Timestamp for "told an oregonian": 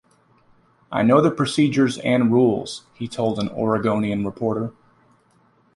3.07-4.25